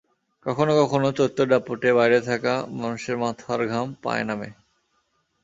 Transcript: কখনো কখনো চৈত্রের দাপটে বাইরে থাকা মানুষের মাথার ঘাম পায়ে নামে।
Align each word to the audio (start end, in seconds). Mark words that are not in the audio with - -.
কখনো 0.45 0.71
কখনো 0.81 1.07
চৈত্রের 1.17 1.47
দাপটে 1.49 1.89
বাইরে 1.93 2.19
থাকা 2.21 2.53
মানুষের 2.73 3.15
মাথার 3.17 3.59
ঘাম 3.67 3.87
পায়ে 4.03 4.23
নামে। 4.23 4.49